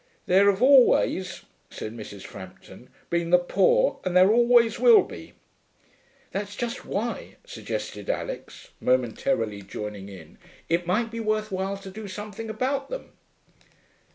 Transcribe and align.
'There 0.25 0.49
have 0.49 0.63
always,' 0.63 1.43
said 1.69 1.93
Mrs. 1.95 2.25
Frampton, 2.25 2.89
'been 3.11 3.29
the 3.29 3.37
poor, 3.37 3.99
and 4.03 4.17
there 4.17 4.31
always 4.31 4.79
will 4.79 5.03
be.' 5.03 5.33
'That's 6.31 6.55
just 6.55 6.85
why,' 6.85 7.35
suggested 7.45 8.09
Alix, 8.09 8.69
momentarily 8.79 9.61
joining 9.61 10.09
in, 10.09 10.39
'it 10.69 10.87
might 10.87 11.11
be 11.11 11.19
worth 11.19 11.51
while 11.51 11.77
to 11.77 11.91
do 11.91 12.07
something 12.07 12.49
about 12.49 12.89
them.' 12.89 13.11